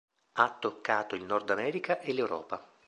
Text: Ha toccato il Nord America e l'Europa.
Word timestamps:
Ha 0.39 0.57
toccato 0.59 1.13
il 1.13 1.23
Nord 1.25 1.51
America 1.51 1.99
e 1.99 2.11
l'Europa. 2.13 2.67